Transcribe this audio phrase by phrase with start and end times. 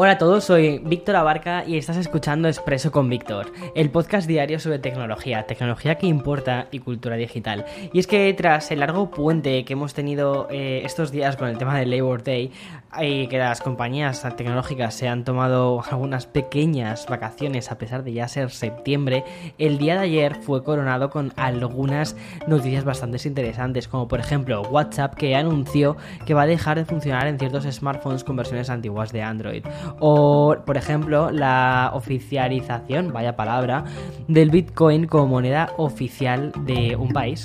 [0.00, 4.60] Hola a todos, soy Víctor Abarca y estás escuchando Expreso con Víctor, el podcast diario
[4.60, 7.66] sobre tecnología, tecnología que importa y cultura digital.
[7.92, 11.58] Y es que tras el largo puente que hemos tenido eh, estos días con el
[11.58, 12.52] tema del Labor Day,
[13.00, 18.28] y que las compañías tecnológicas se han tomado algunas pequeñas vacaciones a pesar de ya
[18.28, 19.24] ser septiembre,
[19.58, 25.14] el día de ayer fue coronado con algunas noticias bastante interesantes, como por ejemplo WhatsApp
[25.14, 29.22] que anunció que va a dejar de funcionar en ciertos smartphones con versiones antiguas de
[29.22, 29.64] Android,
[30.00, 33.84] o por ejemplo la oficialización, vaya palabra,
[34.26, 37.44] del Bitcoin como moneda oficial de un país.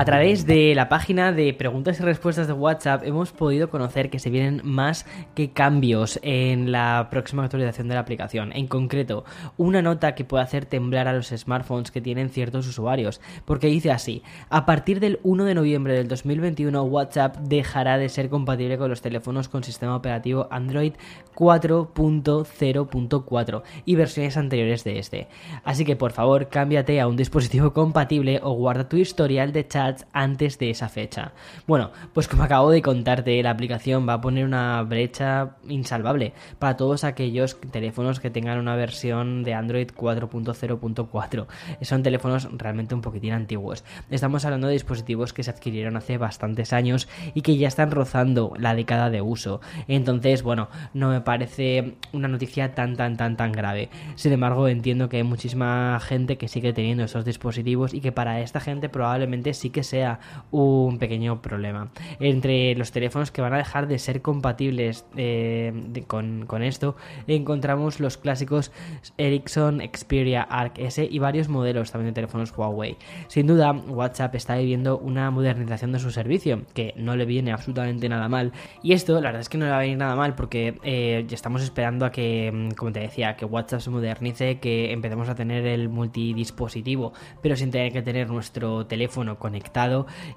[0.00, 4.18] A través de la página de preguntas y respuestas de WhatsApp hemos podido conocer que
[4.18, 8.50] se vienen más que cambios en la próxima actualización de la aplicación.
[8.54, 9.26] En concreto,
[9.58, 13.90] una nota que puede hacer temblar a los smartphones que tienen ciertos usuarios, porque dice
[13.90, 18.88] así, a partir del 1 de noviembre del 2021 WhatsApp dejará de ser compatible con
[18.88, 20.94] los teléfonos con sistema operativo Android
[21.34, 25.28] 4.0.4 y versiones anteriores de este.
[25.62, 29.89] Así que por favor cámbiate a un dispositivo compatible o guarda tu historial de chat
[30.12, 31.32] antes de esa fecha.
[31.66, 36.76] Bueno, pues como acabo de contarte, la aplicación va a poner una brecha insalvable para
[36.76, 41.46] todos aquellos teléfonos que tengan una versión de Android 4.0.4.
[41.82, 43.84] Son teléfonos realmente un poquitín antiguos.
[44.10, 48.52] Estamos hablando de dispositivos que se adquirieron hace bastantes años y que ya están rozando
[48.58, 49.60] la década de uso.
[49.88, 53.88] Entonces, bueno, no me parece una noticia tan, tan, tan, tan grave.
[54.14, 58.40] Sin embargo, entiendo que hay muchísima gente que sigue teniendo estos dispositivos y que para
[58.40, 60.20] esta gente probablemente sí que sea
[60.50, 61.90] un pequeño problema.
[62.18, 65.72] Entre los teléfonos que van a dejar de ser compatibles eh,
[66.06, 66.96] con, esto,
[67.26, 68.72] encontramos los clásicos
[69.16, 72.96] Ericsson, Xperia, Arc S y varios modelos también de teléfonos Huawei.
[73.28, 78.08] Sin duda, WhatsApp está viviendo una modernización de su servicio, que no le viene absolutamente
[78.08, 78.52] nada mal.
[78.82, 81.24] Y esto, la verdad es que no le va a venir nada mal porque eh,
[81.28, 85.28] ya estamos esperando a que, mm, como te decía, que WhatsApp se modernice, que empecemos
[85.28, 89.59] a tener el multidispositivo, pero sin tener que tener nuestro teléfono conectado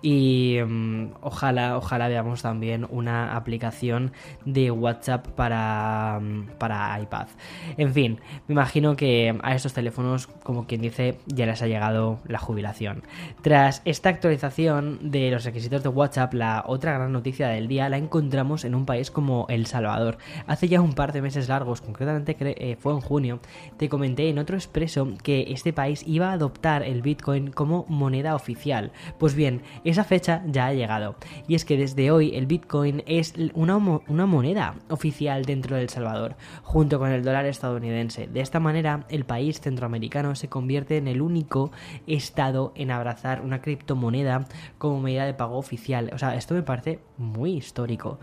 [0.02, 4.12] y mm, ojalá, ojalá veamos también una aplicación
[4.46, 7.28] de WhatsApp para, mm, para iPad.
[7.78, 12.20] En fin, me imagino que a estos teléfonos, como quien dice, ya les ha llegado
[12.28, 13.04] la jubilación.
[13.42, 17.98] Tras esta actualización de los requisitos de WhatsApp, la otra gran noticia del día la
[17.98, 20.18] encontramos en un país como El Salvador.
[20.48, 23.40] Hace ya un par de meses largos, concretamente eh, fue en junio,
[23.78, 28.36] te comenté en otro expreso que este país iba a adoptar el Bitcoin como moneda
[28.36, 28.92] oficial.
[29.24, 31.16] Pues bien, esa fecha ya ha llegado.
[31.48, 35.88] Y es que desde hoy el Bitcoin es una, una moneda oficial dentro de El
[35.88, 38.28] Salvador, junto con el dólar estadounidense.
[38.28, 41.72] De esta manera, el país centroamericano se convierte en el único
[42.06, 44.46] estado en abrazar una criptomoneda
[44.78, 46.12] como medida de pago oficial.
[46.14, 48.20] O sea, esto me parece muy histórico.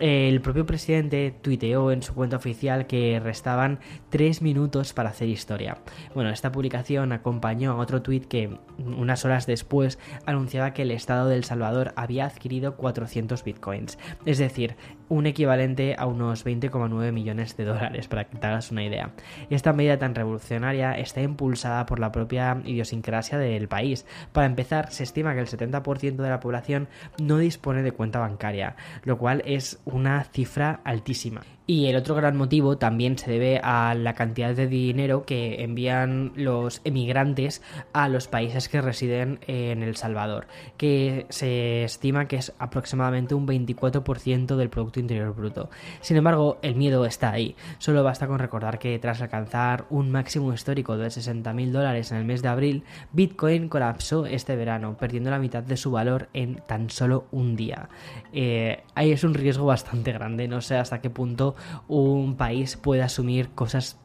[0.00, 5.76] El propio presidente tuiteó en su cuenta oficial que restaban 3 minutos para hacer historia.
[6.14, 11.28] Bueno, esta publicación acompañó a otro tuit que unas horas después anunciaba que el Estado
[11.28, 14.76] de El Salvador había adquirido 400 bitcoins, es decir,
[15.10, 19.10] un equivalente a unos 20,9 millones de dólares, para que te hagas una idea.
[19.50, 24.06] Esta medida tan revolucionaria está impulsada por la propia idiosincrasia del país.
[24.32, 26.88] Para empezar, se estima que el 70% de la población
[27.20, 31.42] no dispone de cuenta bancaria, lo cual es una cifra altísima.
[31.70, 36.32] Y el otro gran motivo también se debe a la cantidad de dinero que envían
[36.34, 37.62] los emigrantes
[37.92, 43.46] a los países que residen en El Salvador, que se estima que es aproximadamente un
[43.46, 45.70] 24% del Producto Interior Bruto.
[46.00, 47.54] Sin embargo, el miedo está ahí.
[47.78, 52.24] Solo basta con recordar que tras alcanzar un máximo histórico de 60.000 dólares en el
[52.24, 52.82] mes de abril,
[53.12, 57.88] Bitcoin colapsó este verano, perdiendo la mitad de su valor en tan solo un día.
[58.32, 59.79] Eh, ahí es un riesgo bastante
[60.12, 61.54] grande, no sé hasta qué punto
[61.88, 63.96] un país puede asumir cosas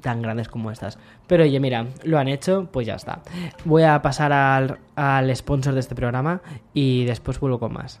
[0.00, 0.98] tan grandes como estas.
[1.26, 3.22] Pero oye, mira, lo han hecho, pues ya está.
[3.64, 6.40] Voy a pasar al, al sponsor de este programa
[6.74, 8.00] y después vuelvo con más.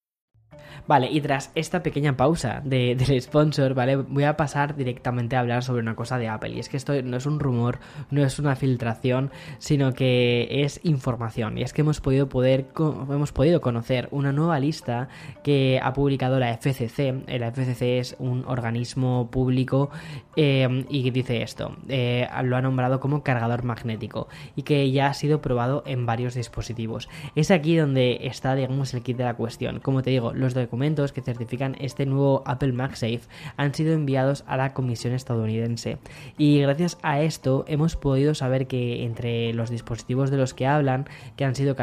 [0.87, 3.95] Vale, y tras esta pequeña pausa de, del sponsor, ¿vale?
[3.95, 6.49] Voy a pasar directamente a hablar sobre una cosa de Apple.
[6.51, 10.79] Y es que esto no es un rumor, no es una filtración, sino que es
[10.83, 11.57] información.
[11.57, 15.07] Y es que hemos podido, poder, hemos podido conocer una nueva lista
[15.43, 17.23] que ha publicado la FCC.
[17.39, 19.91] La FCC es un organismo público
[20.35, 21.75] eh, y dice esto.
[21.87, 26.33] Eh, lo ha nombrado como cargador magnético y que ya ha sido probado en varios
[26.33, 27.07] dispositivos.
[27.35, 29.79] Es aquí donde está, digamos, el kit de la cuestión.
[29.79, 33.21] Como te digo, los documentos que certifican este nuevo Apple MagSafe
[33.55, 35.99] han sido enviados a la Comisión estadounidense.
[36.37, 41.07] Y gracias a esto hemos podido saber que entre los dispositivos de los que hablan,
[41.37, 41.75] que han sido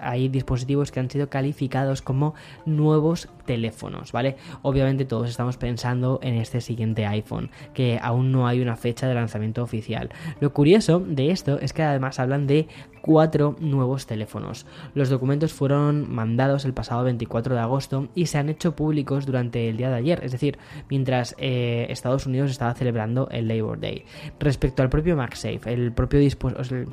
[0.00, 2.34] hay dispositivos que han sido calificados como
[2.66, 4.36] nuevos teléfonos, ¿vale?
[4.62, 9.14] Obviamente todos estamos pensando en este siguiente iPhone, que aún no hay una fecha de
[9.14, 10.10] lanzamiento oficial.
[10.40, 12.66] Lo curioso de esto es que además hablan de
[13.02, 14.64] cuatro nuevos teléfonos.
[14.94, 17.73] Los documentos fueron mandados el pasado 24 de agosto
[18.14, 22.26] y se han hecho públicos durante el día de ayer, es decir, mientras eh, Estados
[22.26, 24.04] Unidos estaba celebrando el Labor Day.
[24.38, 26.20] Respecto al propio MagSafe, el propio,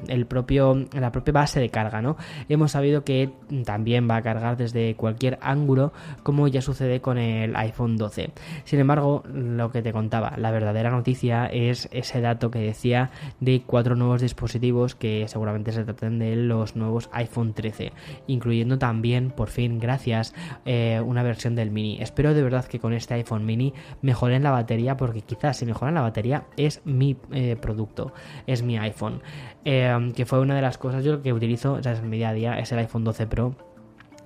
[0.07, 2.17] el propio la propia base de carga, ¿no?
[2.49, 3.29] Hemos sabido que
[3.65, 5.93] también va a cargar desde cualquier ángulo,
[6.23, 8.31] como ya sucede con el iPhone 12.
[8.63, 13.61] Sin embargo, lo que te contaba, la verdadera noticia es ese dato que decía de
[13.65, 17.91] cuatro nuevos dispositivos que seguramente se trata de los nuevos iPhone 13,
[18.27, 20.33] incluyendo también, por fin, gracias,
[20.73, 21.97] eh, una versión del mini.
[22.01, 25.95] Espero de verdad que con este iPhone mini mejoren la batería, porque quizás si mejoran
[25.95, 28.13] la batería es mi eh, producto,
[28.47, 29.21] es mi iPhone.
[29.65, 32.29] Eh, que fue una de las cosas yo que utilizo, o sea, es mi día
[32.29, 33.53] a día, es el iPhone 12 Pro.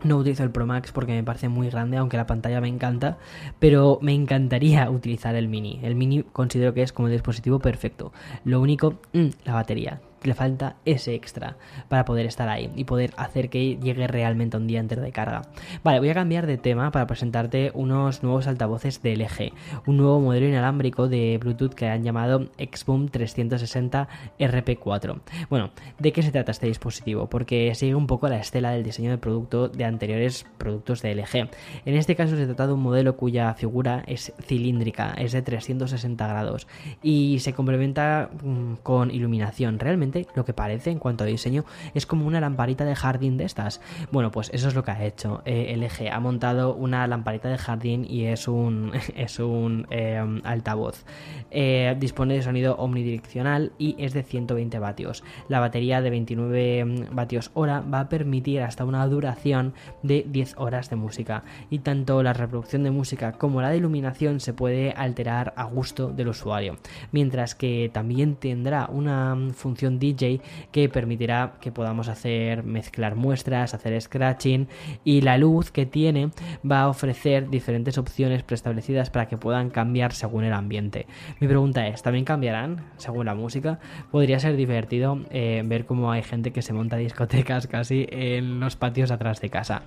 [0.04, 3.18] No utilizo el Pro Max porque me parece muy grande, aunque la pantalla me encanta,
[3.58, 5.80] pero me encantaría utilizar el Mini.
[5.82, 8.14] El Mini considero que es como el dispositivo perfecto.
[8.44, 11.58] Lo único, mm, la batería le falta ese extra
[11.90, 15.44] para poder estar ahí y poder hacer que llegue realmente un día entero de carga.
[15.84, 19.54] Vale, voy a cambiar de tema para presentarte unos nuevos altavoces de LG,
[19.86, 24.08] un nuevo modelo inalámbrico de Bluetooth que han llamado Xboom 360
[24.40, 25.20] RP4.
[25.50, 27.28] Bueno, ¿de qué se trata este dispositivo?
[27.28, 31.50] Porque sigue un poco la estela del diseño de producto de anteriores productos de LG.
[31.86, 36.28] En este caso se trata de un modelo cuya figura es cilíndrica, es de 360
[36.28, 36.68] grados
[37.02, 39.80] y se complementa mm, con iluminación.
[39.80, 43.46] Realmente lo que parece en cuanto a diseño es como una lamparita de jardín de
[43.46, 43.82] estas.
[44.12, 46.12] Bueno, pues eso es lo que ha hecho eh, LG.
[46.12, 51.04] Ha montado una lamparita de jardín y es un, es un em, altavoz.
[51.52, 55.24] Eh, dispone de sonido omnidireccional y es de 120 vatios.
[55.50, 59.74] La batería de 29 em, vatios hora va a permitir hasta una duración
[60.04, 61.44] de 10 horas de música.
[61.70, 66.10] Y tanto la reproducción de música como la de iluminación se puede alterar a gusto
[66.10, 66.78] del usuario.
[67.12, 70.42] Mientras que también tendrá una mm, función DJ
[70.72, 74.68] que permitirá que podamos hacer mezclar muestras, hacer scratching
[75.04, 76.30] y la luz que tiene
[76.70, 81.08] va a ofrecer diferentes opciones preestablecidas para que puedan cambiar según el ambiente.
[81.40, 83.80] Mi pregunta es, ¿también cambiarán según la música?
[84.12, 88.76] Podría ser divertido eh, ver cómo hay gente que se monta discotecas casi en los
[88.76, 89.84] patios atrás de casa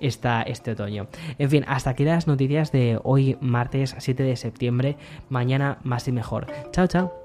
[0.00, 1.08] esta, este otoño.
[1.38, 4.96] En fin, hasta aquí las noticias de hoy martes 7 de septiembre.
[5.28, 6.46] Mañana más y mejor.
[6.72, 7.21] Chao, chao.